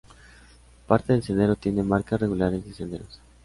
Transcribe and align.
Parte 0.87 1.13
del 1.13 1.21
sendero 1.21 1.55
tiene 1.55 1.83
marcas 1.83 2.19
regulares 2.19 2.65
de 2.65 2.73
senderos. 2.73 3.21